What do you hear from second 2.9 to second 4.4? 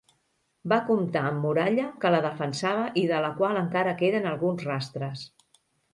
i de la qual encara queden